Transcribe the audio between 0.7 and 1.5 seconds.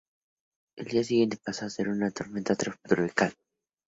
El día siguiente,